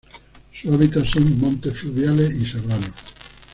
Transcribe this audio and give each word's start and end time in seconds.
Su 0.51 0.73
hábitat 0.73 1.05
son 1.05 1.37
montes 1.39 1.77
fluviales 1.77 2.31
y 2.31 2.43
serranos. 2.43 2.89